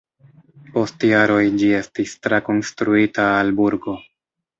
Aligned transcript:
Post 0.77 1.03
jaroj 1.07 1.43
ĝi 1.63 1.69
estis 1.79 2.13
trakonstruita 2.29 3.27
al 3.43 3.53
burgo. 3.61 3.95